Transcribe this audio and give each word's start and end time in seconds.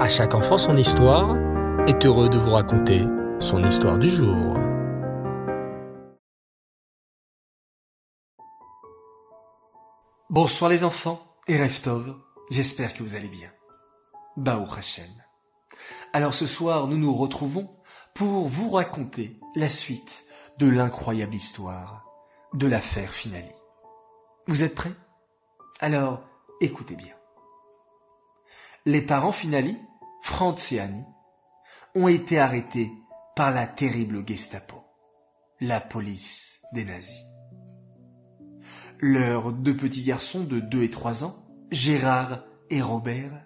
À 0.00 0.08
chaque 0.08 0.34
enfant 0.34 0.56
son 0.56 0.78
histoire 0.78 1.36
est 1.86 2.06
heureux 2.06 2.30
de 2.30 2.38
vous 2.38 2.52
raconter 2.52 3.04
son 3.38 3.62
histoire 3.62 3.98
du 3.98 4.08
jour. 4.08 4.56
Bonsoir 10.30 10.70
les 10.70 10.84
enfants 10.84 11.20
et 11.48 11.62
Reftov, 11.62 12.16
j'espère 12.50 12.94
que 12.94 13.02
vous 13.02 13.14
allez 13.14 13.28
bien. 13.28 13.50
Baou 14.38 14.64
Hashem. 14.74 15.04
Alors 16.14 16.32
ce 16.32 16.46
soir, 16.46 16.86
nous 16.86 16.96
nous 16.96 17.14
retrouvons 17.14 17.68
pour 18.14 18.48
vous 18.48 18.70
raconter 18.70 19.38
la 19.54 19.68
suite 19.68 20.24
de 20.56 20.66
l'incroyable 20.66 21.34
histoire 21.34 22.06
de 22.54 22.66
l'affaire 22.66 23.10
Finali. 23.10 23.52
Vous 24.46 24.64
êtes 24.64 24.74
prêts? 24.74 24.94
Alors, 25.78 26.22
écoutez 26.62 26.96
bien. 26.96 27.12
Les 28.86 29.02
parents 29.02 29.30
Finali, 29.30 29.78
Franz 30.22 30.72
et 30.72 30.80
Annie, 30.80 31.06
ont 31.94 32.08
été 32.08 32.38
arrêtés 32.38 32.90
par 33.34 33.50
la 33.50 33.66
terrible 33.66 34.26
Gestapo, 34.26 34.76
la 35.60 35.80
police 35.80 36.62
des 36.72 36.84
nazis. 36.84 37.24
Leurs 38.98 39.52
deux 39.52 39.76
petits 39.76 40.02
garçons 40.02 40.44
de 40.44 40.60
deux 40.60 40.82
et 40.82 40.90
trois 40.90 41.24
ans, 41.24 41.46
Gérard 41.70 42.44
et 42.68 42.82
Robert, 42.82 43.44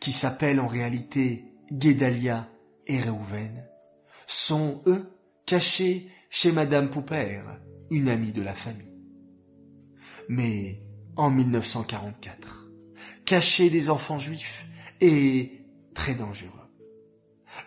qui 0.00 0.12
s'appellent 0.12 0.60
en 0.60 0.66
réalité 0.66 1.54
Guédalia 1.72 2.48
et 2.86 2.98
Réhouven, 2.98 3.64
sont, 4.26 4.82
eux, 4.86 5.16
cachés 5.46 6.08
chez 6.28 6.52
Madame 6.52 6.90
Poupère, 6.90 7.60
une 7.90 8.08
amie 8.08 8.32
de 8.32 8.42
la 8.42 8.54
famille. 8.54 8.86
Mais 10.28 10.82
en 11.16 11.30
1944, 11.30 12.70
cachés 13.24 13.70
des 13.70 13.90
enfants 13.90 14.18
juifs 14.18 14.66
est 15.00 15.59
très 15.94 16.14
dangereux. 16.14 16.50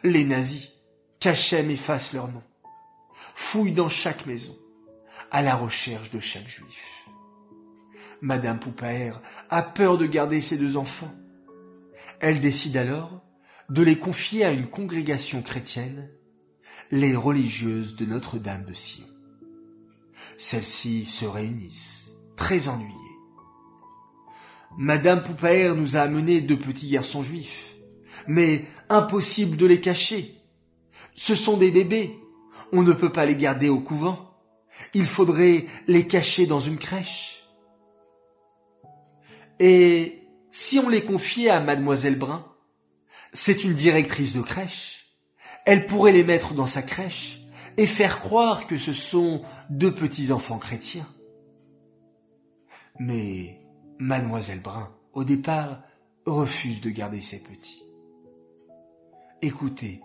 Les 0.03 0.23
nazis, 0.23 0.71
cachem 1.19 1.69
effacent 1.69 2.13
leur 2.13 2.27
nom, 2.27 2.43
fouillent 3.35 3.73
dans 3.73 3.89
chaque 3.89 4.25
maison, 4.25 4.55
à 5.31 5.41
la 5.41 5.55
recherche 5.55 6.11
de 6.11 6.19
chaque 6.19 6.47
juif. 6.47 7.09
Madame 8.21 8.59
Poupaer 8.59 9.13
a 9.49 9.61
peur 9.61 9.97
de 9.97 10.05
garder 10.05 10.39
ses 10.41 10.57
deux 10.57 10.77
enfants. 10.77 11.13
Elle 12.19 12.39
décide 12.39 12.77
alors 12.77 13.21
de 13.69 13.81
les 13.81 13.97
confier 13.97 14.45
à 14.45 14.51
une 14.51 14.67
congrégation 14.67 15.41
chrétienne, 15.41 16.09
les 16.91 17.15
religieuses 17.15 17.95
de 17.95 18.05
Notre-Dame 18.05 18.65
de 18.65 18.73
Sion. 18.73 19.07
Celles-ci 20.37 21.05
se 21.05 21.25
réunissent, 21.25 22.13
très 22.35 22.69
ennuyées. 22.69 22.93
Madame 24.77 25.23
Poupaer 25.23 25.75
nous 25.75 25.97
a 25.97 26.01
amené 26.01 26.41
deux 26.41 26.57
petits 26.57 26.89
garçons 26.89 27.23
juifs, 27.23 27.72
mais 28.27 28.65
impossible 28.89 29.57
de 29.57 29.65
les 29.65 29.81
cacher. 29.81 30.35
Ce 31.15 31.35
sont 31.35 31.57
des 31.57 31.71
bébés, 31.71 32.17
on 32.71 32.81
ne 32.81 32.93
peut 32.93 33.11
pas 33.11 33.25
les 33.25 33.35
garder 33.35 33.69
au 33.69 33.79
couvent. 33.79 34.31
Il 34.93 35.05
faudrait 35.05 35.65
les 35.87 36.07
cacher 36.07 36.47
dans 36.47 36.59
une 36.59 36.77
crèche. 36.77 37.43
Et 39.59 40.27
si 40.51 40.79
on 40.79 40.89
les 40.89 41.03
confiait 41.03 41.49
à 41.49 41.59
mademoiselle 41.59 42.17
Brun, 42.17 42.45
c'est 43.31 43.63
une 43.63 43.75
directrice 43.75 44.33
de 44.33 44.41
crèche. 44.41 45.15
Elle 45.65 45.85
pourrait 45.87 46.11
les 46.11 46.23
mettre 46.23 46.53
dans 46.53 46.65
sa 46.65 46.81
crèche 46.81 47.41
et 47.77 47.85
faire 47.85 48.19
croire 48.19 48.67
que 48.67 48.77
ce 48.77 48.93
sont 48.93 49.41
deux 49.69 49.93
petits 49.93 50.31
enfants 50.31 50.59
chrétiens. 50.59 51.07
Mais 52.99 53.59
mademoiselle 53.99 54.61
Brun, 54.61 54.91
au 55.13 55.23
départ, 55.23 55.81
refuse 56.25 56.81
de 56.81 56.89
garder 56.89 57.21
ses 57.21 57.39
petits. 57.39 57.83
Écoutez, 59.43 59.99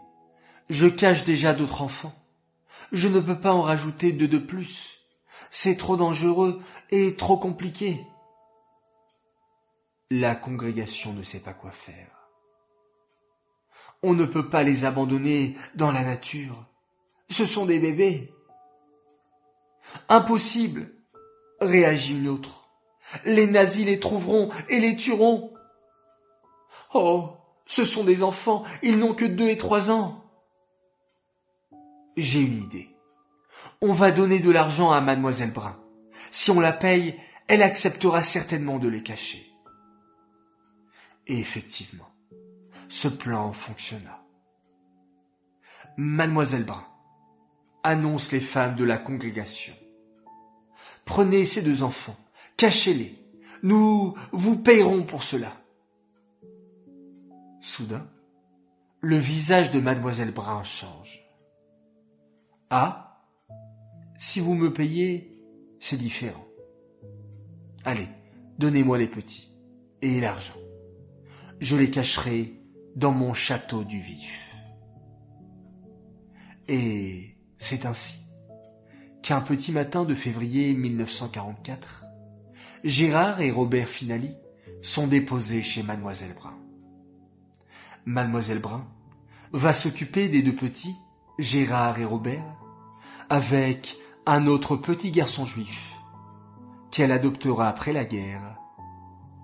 je 0.68 0.88
cache 0.88 1.22
déjà 1.22 1.52
d'autres 1.52 1.82
enfants. 1.82 2.12
Je 2.90 3.06
ne 3.06 3.20
peux 3.20 3.38
pas 3.38 3.52
en 3.52 3.62
rajouter 3.62 4.10
deux 4.10 4.26
de 4.26 4.36
plus. 4.38 4.98
C'est 5.52 5.76
trop 5.76 5.96
dangereux 5.96 6.60
et 6.90 7.14
trop 7.14 7.38
compliqué. 7.38 8.04
La 10.10 10.34
congrégation 10.34 11.12
ne 11.12 11.22
sait 11.22 11.38
pas 11.38 11.52
quoi 11.52 11.70
faire. 11.70 12.28
On 14.02 14.12
ne 14.12 14.24
peut 14.24 14.48
pas 14.48 14.64
les 14.64 14.84
abandonner 14.84 15.56
dans 15.76 15.92
la 15.92 16.02
nature. 16.02 16.66
Ce 17.30 17.44
sont 17.44 17.64
des 17.64 17.78
bébés. 17.78 18.34
Impossible, 20.08 20.92
réagit 21.60 22.18
une 22.18 22.26
autre. 22.26 22.70
Les 23.24 23.46
nazis 23.46 23.86
les 23.86 24.00
trouveront 24.00 24.50
et 24.68 24.80
les 24.80 24.96
tueront. 24.96 25.54
Oh, 26.92 27.37
ce 27.68 27.84
sont 27.84 28.02
des 28.02 28.22
enfants, 28.22 28.64
ils 28.82 28.98
n'ont 28.98 29.12
que 29.12 29.26
deux 29.26 29.48
et 29.48 29.58
trois 29.58 29.90
ans. 29.90 30.24
J'ai 32.16 32.40
une 32.40 32.56
idée. 32.56 32.88
On 33.82 33.92
va 33.92 34.10
donner 34.10 34.40
de 34.40 34.50
l'argent 34.50 34.90
à 34.90 35.02
mademoiselle 35.02 35.52
Brun. 35.52 35.78
Si 36.30 36.50
on 36.50 36.60
la 36.60 36.72
paye, 36.72 37.14
elle 37.46 37.62
acceptera 37.62 38.22
certainement 38.22 38.78
de 38.78 38.88
les 38.88 39.02
cacher. 39.02 39.46
Et 41.26 41.38
effectivement, 41.38 42.08
ce 42.88 43.06
plan 43.06 43.52
fonctionna. 43.52 44.24
Mademoiselle 45.98 46.64
Brun 46.64 46.86
annonce 47.82 48.32
les 48.32 48.40
femmes 48.40 48.76
de 48.76 48.84
la 48.84 48.96
congrégation. 48.96 49.74
Prenez 51.04 51.44
ces 51.44 51.60
deux 51.60 51.82
enfants, 51.82 52.16
cachez-les. 52.56 53.14
Nous 53.62 54.14
vous 54.32 54.56
payerons 54.56 55.02
pour 55.02 55.22
cela. 55.22 55.52
Soudain, 57.68 58.06
le 59.00 59.16
visage 59.16 59.70
de 59.70 59.80
mademoiselle 59.80 60.32
Brun 60.32 60.62
change. 60.62 61.20
Ah, 62.70 63.22
si 64.18 64.40
vous 64.40 64.54
me 64.54 64.72
payez, 64.72 65.40
c'est 65.80 65.98
différent. 65.98 66.46
Allez, 67.84 68.08
donnez-moi 68.58 68.98
les 68.98 69.08
petits 69.08 69.48
et 70.02 70.20
l'argent 70.20 70.58
je 71.60 71.76
les 71.76 71.90
cacherai 71.90 72.60
dans 72.96 73.12
mon 73.12 73.32
château 73.32 73.84
du 73.84 73.98
vif. 73.98 74.54
Et 76.68 77.36
c'est 77.56 77.86
ainsi 77.86 78.18
qu'un 79.22 79.40
petit 79.40 79.72
matin 79.72 80.04
de 80.04 80.14
février 80.14 80.74
1944, 80.74 82.04
Gérard 82.84 83.40
et 83.40 83.50
Robert 83.50 83.88
Finali 83.88 84.36
sont 84.82 85.06
déposés 85.06 85.62
chez 85.62 85.82
mademoiselle 85.82 86.34
Brun. 86.34 86.56
Mademoiselle 88.08 88.60
Brun 88.60 88.86
va 89.52 89.74
s'occuper 89.74 90.30
des 90.30 90.40
deux 90.40 90.54
petits, 90.54 90.96
Gérard 91.38 91.98
et 91.98 92.06
Robert, 92.06 92.56
avec 93.28 93.98
un 94.24 94.46
autre 94.46 94.76
petit 94.76 95.10
garçon 95.10 95.44
juif 95.44 95.92
qu'elle 96.90 97.12
adoptera 97.12 97.68
après 97.68 97.92
la 97.92 98.06
guerre, 98.06 98.56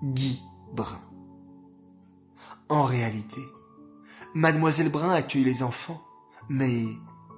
Guy 0.01 0.41
Brun. 0.73 0.99
En 2.67 2.81
réalité, 2.85 3.39
mademoiselle 4.33 4.89
Brun 4.89 5.11
accueille 5.11 5.43
les 5.43 5.61
enfants, 5.61 6.01
mais 6.49 6.87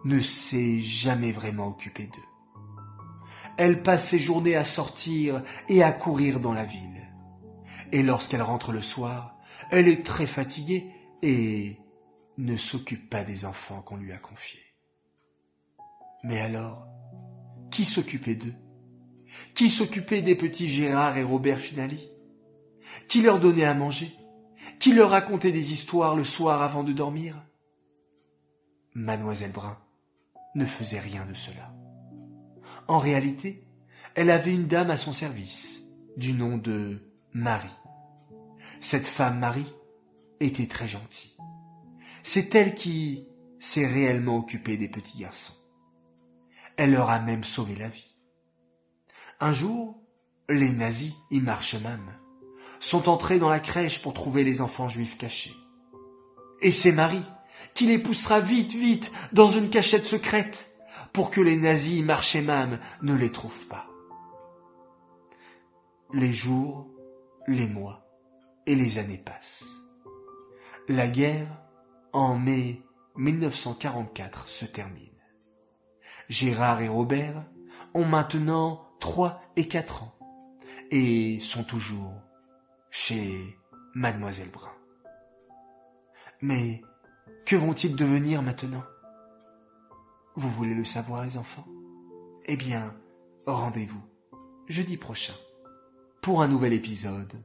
ne 0.05 0.21
s'est 0.21 0.79
jamais 0.79 1.33
vraiment 1.33 1.67
occupée 1.67 2.07
d'eux. 2.07 2.71
Elle 3.57 3.83
passe 3.83 4.07
ses 4.07 4.19
journées 4.19 4.55
à 4.55 4.63
sortir 4.63 5.43
et 5.67 5.83
à 5.83 5.91
courir 5.91 6.39
dans 6.39 6.53
la 6.53 6.63
ville. 6.63 7.11
Et 7.91 8.01
lorsqu'elle 8.01 8.41
rentre 8.41 8.71
le 8.71 8.81
soir, 8.81 9.35
elle 9.71 9.89
est 9.89 10.05
très 10.05 10.25
fatiguée 10.25 10.93
et 11.21 11.77
ne 12.37 12.55
s'occupe 12.55 13.09
pas 13.09 13.23
des 13.23 13.45
enfants 13.45 13.81
qu'on 13.81 13.97
lui 13.97 14.11
a 14.11 14.17
confiés. 14.17 14.59
Mais 16.23 16.39
alors, 16.39 16.87
qui 17.71 17.85
s'occupait 17.85 18.35
d'eux? 18.35 18.53
Qui 19.53 19.69
s'occupait 19.69 20.21
des 20.21 20.35
petits 20.35 20.67
Gérard 20.67 21.17
et 21.17 21.23
Robert 21.23 21.59
Finali? 21.59 22.07
Qui 23.07 23.21
leur 23.21 23.39
donnait 23.39 23.65
à 23.65 23.73
manger? 23.73 24.13
Qui 24.79 24.93
leur 24.93 25.09
racontait 25.09 25.51
des 25.51 25.71
histoires 25.73 26.15
le 26.15 26.23
soir 26.23 26.61
avant 26.61 26.83
de 26.83 26.93
dormir? 26.93 27.43
Mademoiselle 28.93 29.51
Brun 29.51 29.77
ne 30.55 30.65
faisait 30.65 30.99
rien 30.99 31.25
de 31.25 31.33
cela. 31.33 31.73
En 32.87 32.99
réalité, 32.99 33.67
elle 34.15 34.29
avait 34.29 34.53
une 34.53 34.67
dame 34.67 34.89
à 34.89 34.97
son 34.97 35.11
service, 35.11 35.83
du 36.15 36.33
nom 36.33 36.57
de 36.57 36.99
Marie. 37.33 37.67
Cette 38.81 39.07
femme 39.07 39.39
Marie 39.39 39.71
était 40.39 40.67
très 40.67 40.87
gentille. 40.87 41.35
C'est 42.23 42.53
elle 42.55 42.73
qui 42.73 43.27
s'est 43.59 43.87
réellement 43.87 44.37
occupée 44.37 44.77
des 44.77 44.89
petits 44.89 45.19
garçons. 45.19 45.53
Elle 46.75 46.91
leur 46.91 47.09
a 47.09 47.19
même 47.19 47.43
sauvé 47.43 47.75
la 47.75 47.87
vie. 47.87 48.15
Un 49.39 49.51
jour, 49.51 49.99
les 50.49 50.71
nazis 50.71 51.13
y 51.31 51.39
marchaient 51.39 51.79
même 51.79 52.13
sont 52.79 53.09
entrés 53.09 53.39
dans 53.39 53.49
la 53.49 53.59
crèche 53.59 54.01
pour 54.01 54.13
trouver 54.13 54.43
les 54.43 54.61
enfants 54.61 54.87
juifs 54.87 55.17
cachés. 55.17 55.55
Et 56.61 56.71
c'est 56.71 56.91
Marie 56.91 57.23
qui 57.73 57.87
les 57.87 57.99
poussera 57.99 58.39
vite, 58.39 58.73
vite 58.73 59.11
dans 59.33 59.47
une 59.47 59.69
cachette 59.69 60.05
secrète 60.05 60.75
pour 61.13 61.31
que 61.31 61.41
les 61.41 61.55
nazis 61.55 62.03
marchés 62.03 62.41
même 62.41 62.79
ne 63.01 63.15
les 63.15 63.31
trouvent 63.31 63.67
pas. 63.67 63.87
Les 66.13 66.33
jours, 66.33 66.87
les 67.47 67.67
mois 67.67 68.05
et 68.65 68.75
les 68.75 68.97
années 68.97 69.17
passent. 69.17 69.86
La 70.89 71.09
guerre, 71.09 71.49
en 72.13 72.37
mai 72.37 72.81
1944, 73.17 74.47
se 74.47 74.63
termine. 74.63 75.03
Gérard 76.29 76.79
et 76.79 76.87
Robert 76.87 77.43
ont 77.93 78.05
maintenant 78.05 78.87
trois 79.01 79.41
et 79.57 79.67
quatre 79.67 80.03
ans 80.03 80.17
et 80.89 81.41
sont 81.41 81.65
toujours 81.65 82.13
chez 82.89 83.59
mademoiselle 83.95 84.49
Brun. 84.49 84.71
Mais 86.41 86.81
que 87.45 87.57
vont-ils 87.57 87.97
devenir 87.97 88.41
maintenant? 88.41 88.85
Vous 90.35 90.49
voulez 90.49 90.73
le 90.73 90.85
savoir 90.85 91.25
les 91.25 91.37
enfants? 91.37 91.67
Eh 92.45 92.55
bien, 92.55 92.95
rendez-vous 93.45 94.03
jeudi 94.69 94.95
prochain 94.95 95.35
pour 96.21 96.41
un 96.41 96.47
nouvel 96.47 96.71
épisode 96.71 97.43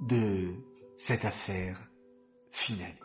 de 0.00 0.54
cette 0.96 1.24
affaire 1.24 1.80
finale. 2.54 2.96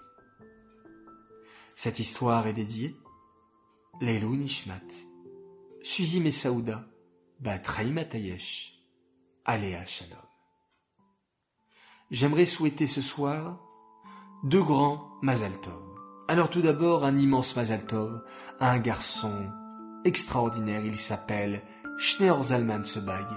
Cette 1.76 2.00
histoire 2.00 2.46
est 2.48 2.54
dédiée 2.54 2.96
Leilou 4.00 4.36
Nishmat, 4.36 4.80
Suzy 5.82 6.22
Messaouda, 6.22 6.86
Bat 7.40 7.60
Tayesh, 7.60 8.80
Aléa 9.46 9.86
Shalom. 9.86 10.18
J'aimerais 12.12 12.46
souhaiter 12.46 12.86
ce 12.88 13.02
soir 13.02 13.60
deux 14.44 14.64
grands 14.64 15.10
Mazal 15.22 15.52
Alors 16.28 16.50
tout 16.50 16.62
d'abord 16.62 17.04
un 17.04 17.18
immense 17.18 17.56
Mazal 17.56 17.82
à 18.60 18.72
un 18.72 18.80
garçon 18.80 19.52
extraordinaire, 20.06 20.86
il 20.86 20.98
s'appelle 20.98 21.64
Schneor 21.98 22.44
Zalman 22.44 22.84
Sebag. 22.84 23.28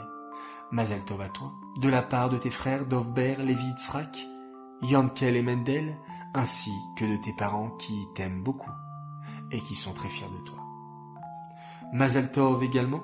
Mazal 0.71 1.01
à 1.21 1.29
toi, 1.29 1.53
de 1.81 1.89
la 1.89 2.03
part 2.03 2.29
de 2.29 2.39
tes 2.39 2.51
frères 2.51 2.87
Dovber, 2.87 3.37
Levi 3.37 3.65
Yitzhak, 3.65 4.27
Yankel 4.83 5.37
et 5.37 5.43
Mendel, 5.43 5.97
ainsi 6.35 6.73
que 6.97 7.05
de 7.05 7.17
tes 7.17 7.33
parents 7.33 7.71
qui 7.71 8.07
t'aiment 8.15 8.43
beaucoup 8.43 8.71
et 9.51 9.61
qui 9.61 9.75
sont 9.75 9.93
très 9.93 10.09
fiers 10.09 10.29
de 10.29 10.45
toi. 10.45 10.59
Mazal 11.93 12.31
également, 12.63 13.03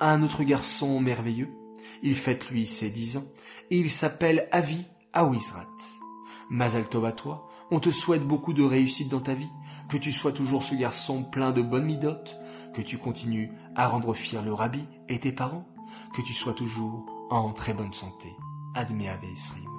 a 0.00 0.12
un 0.12 0.22
autre 0.22 0.42
garçon 0.44 0.98
merveilleux, 1.00 1.54
il 2.02 2.16
fête 2.16 2.50
lui 2.50 2.66
ses 2.66 2.90
dix 2.90 3.16
ans, 3.18 3.24
et 3.70 3.78
il 3.78 3.90
s'appelle 3.90 4.48
Avi 4.50 4.84
Awizrat. 5.12 5.66
Mazal 6.48 6.84
à 7.04 7.12
toi, 7.12 7.48
on 7.70 7.80
te 7.80 7.90
souhaite 7.90 8.26
beaucoup 8.26 8.52
de 8.52 8.62
réussite 8.62 9.08
dans 9.08 9.20
ta 9.20 9.34
vie, 9.34 9.50
que 9.88 9.96
tu 9.96 10.10
sois 10.10 10.32
toujours 10.32 10.62
ce 10.62 10.74
garçon 10.74 11.22
plein 11.22 11.52
de 11.52 11.62
bonnes 11.62 11.84
midotes, 11.84 12.38
que 12.74 12.82
tu 12.82 12.98
continues 12.98 13.52
à 13.76 13.88
rendre 13.88 14.14
fier 14.14 14.42
le 14.42 14.52
rabbi 14.52 14.84
et 15.08 15.20
tes 15.20 15.32
parents, 15.32 15.66
que 16.14 16.22
tu 16.22 16.32
sois 16.32 16.54
toujours 16.54 17.06
en 17.30 17.52
très 17.52 17.74
bonne 17.74 17.92
santé. 17.92 18.34
Admet 18.74 19.10
Esrim. 19.32 19.69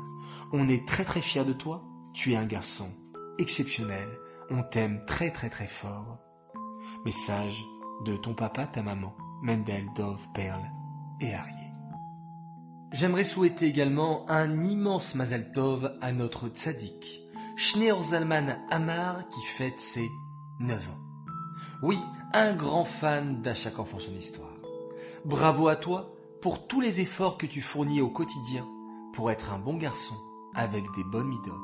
On 0.53 0.67
est 0.67 0.85
très 0.85 1.05
très 1.05 1.21
fiers 1.21 1.45
de 1.45 1.53
toi, 1.53 1.81
tu 2.13 2.33
es 2.33 2.35
un 2.35 2.45
garçon 2.45 2.89
exceptionnel, 3.37 4.09
on 4.49 4.63
t'aime 4.63 5.01
très 5.07 5.31
très 5.31 5.49
très 5.49 5.67
fort. 5.67 6.17
Message 7.05 7.63
de 8.05 8.17
ton 8.17 8.33
papa, 8.33 8.67
ta 8.67 8.83
maman, 8.83 9.15
Mendel, 9.41 9.85
Dove, 9.95 10.27
Perle 10.33 10.69
et 11.21 11.33
Arié. 11.33 11.71
J'aimerais 12.91 13.23
souhaiter 13.23 13.67
également 13.67 14.29
un 14.29 14.61
immense 14.61 15.15
Mazal 15.15 15.53
Tov 15.53 15.97
à 16.01 16.11
notre 16.11 16.49
tzaddik, 16.49 17.21
Schneor 17.55 18.01
Zalman 18.01 18.57
Amar, 18.69 19.29
qui 19.29 19.41
fête 19.43 19.79
ses 19.79 20.09
9 20.59 20.89
ans. 20.89 20.99
Oui, 21.81 21.97
un 22.33 22.53
grand 22.53 22.83
fan 22.83 23.41
d'À 23.41 23.53
chaque 23.53 23.79
enfant 23.79 23.99
son 23.99 24.15
histoire. 24.17 24.57
Bravo 25.23 25.69
à 25.69 25.77
toi 25.77 26.13
pour 26.41 26.67
tous 26.67 26.81
les 26.81 26.99
efforts 26.99 27.37
que 27.37 27.45
tu 27.45 27.61
fournis 27.61 28.01
au 28.01 28.09
quotidien 28.09 28.67
pour 29.13 29.31
être 29.31 29.53
un 29.53 29.59
bon 29.59 29.77
garçon 29.77 30.15
avec 30.55 30.85
des 30.95 31.03
bonnes 31.03 31.27
midotes. 31.27 31.55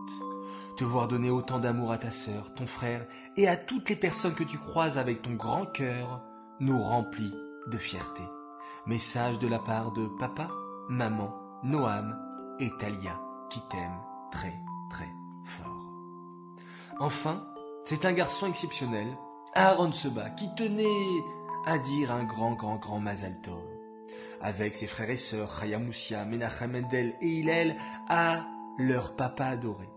Te 0.78 0.84
voir 0.84 1.08
donner 1.08 1.30
autant 1.30 1.60
d'amour 1.60 1.92
à 1.92 1.98
ta 1.98 2.12
sœur, 2.12 2.54
ton 2.54 2.68
frère 2.68 3.06
et 3.36 3.48
à 3.48 3.58
toutes 3.58 3.90
les 3.90 3.96
personnes 3.96 4.36
que 4.36 4.44
tu 4.44 4.58
croises 4.58 4.98
avec 4.98 5.22
ton 5.22 5.34
grand 5.34 5.66
cœur 5.66 6.22
nous 6.60 6.82
remplit 6.82 7.34
de 7.68 7.78
fierté. 7.78 8.24
Message 8.86 9.40
de 9.40 9.48
la 9.48 9.60
part 9.60 9.92
de 9.92 10.08
papa, 10.20 10.50
maman, 10.88 11.34
Noam 11.64 12.18
et 12.60 12.70
Talia 12.80 13.20
qui 13.50 13.60
t'aiment 13.70 14.02
très 14.32 14.54
très 14.90 15.10
fort. 15.44 15.92
Enfin, 17.00 17.48
c'est 17.86 18.06
un 18.06 18.14
garçon 18.14 18.48
exceptionnel, 18.48 19.08
Aaron 19.54 19.92
Seba, 19.92 20.30
qui 20.32 20.54
tenait 20.56 21.24
à 21.66 21.78
dire 21.80 22.12
un 22.12 22.24
grand 22.24 22.54
grand 22.54 22.78
grand 22.78 23.00
Mazal 23.00 23.42
Tov. 23.42 23.64
Avec 24.42 24.76
ses 24.76 24.88
frères 24.88 25.10
et 25.10 25.18
sœurs 25.18 25.64
Hayamoussia, 25.64 26.26
Menachem 26.26 26.72
Mendel 26.72 27.16
et 27.22 27.28
Hillel 27.28 27.76
à 28.08 28.46
leur 28.78 29.16
papa 29.16 29.46
adoré. 29.46 29.90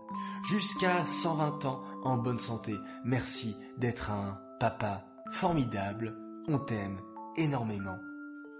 Jusqu'à 0.43 1.03
120 1.03 1.65
ans 1.65 1.83
en 2.03 2.17
bonne 2.17 2.39
santé. 2.39 2.75
Merci 3.05 3.55
d'être 3.77 4.11
un 4.11 4.39
papa 4.59 5.05
formidable. 5.31 6.17
On 6.47 6.59
t'aime 6.59 6.99
énormément. 7.37 7.97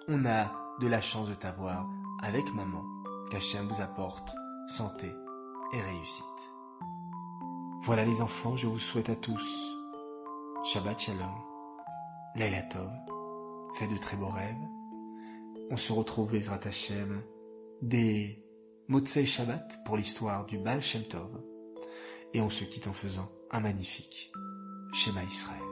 On 0.07 0.25
a 0.25 0.51
de 0.79 0.87
la 0.87 1.01
chance 1.01 1.29
de 1.29 1.35
t'avoir 1.35 1.89
avec 2.21 2.53
maman. 2.53 2.83
Qu'Hachem 3.29 3.65
vous 3.65 3.81
apporte 3.81 4.35
santé 4.67 5.11
et 5.73 5.81
réussite. 5.81 6.25
Voilà 7.83 8.05
les 8.05 8.21
enfants, 8.21 8.55
je 8.55 8.67
vous 8.67 8.79
souhaite 8.79 9.09
à 9.09 9.15
tous 9.15 9.75
Shabbat 10.63 10.99
Shalom, 10.99 11.33
Laila 12.35 12.61
Tov, 12.63 12.91
fait 13.73 13.87
de 13.87 13.97
très 13.97 14.17
beaux 14.17 14.29
rêves. 14.29 14.67
On 15.71 15.77
se 15.77 15.91
retrouve 15.91 16.31
les 16.33 16.49
Hashem 16.49 17.23
des 17.81 18.45
Motsei 18.91 19.25
Shabbat 19.25 19.85
pour 19.85 19.95
l'histoire 19.95 20.45
du 20.45 20.57
Baal 20.57 20.81
Shem 20.81 21.03
Tov. 21.03 21.41
Et 22.33 22.41
on 22.41 22.49
se 22.49 22.65
quitte 22.65 22.87
en 22.87 22.93
faisant 22.93 23.31
un 23.49 23.61
magnifique 23.61 24.33
Shema 24.91 25.23
Israël. 25.23 25.70